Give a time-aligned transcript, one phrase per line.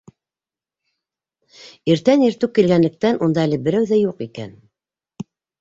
[1.95, 4.61] Иртән иртүк килгәнлектән унда әле берәү ҙә юҡ икән.